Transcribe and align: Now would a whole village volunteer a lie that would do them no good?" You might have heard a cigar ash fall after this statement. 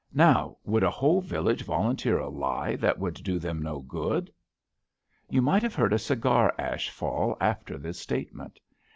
Now 0.15 0.57
would 0.63 0.81
a 0.81 0.89
whole 0.89 1.21
village 1.21 1.61
volunteer 1.63 2.17
a 2.17 2.27
lie 2.27 2.75
that 2.77 2.97
would 2.97 3.13
do 3.21 3.37
them 3.37 3.61
no 3.61 3.81
good?" 3.81 4.33
You 5.29 5.43
might 5.43 5.61
have 5.61 5.75
heard 5.75 5.93
a 5.93 5.99
cigar 5.99 6.55
ash 6.57 6.89
fall 6.89 7.37
after 7.39 7.77
this 7.77 7.99
statement. 7.99 8.59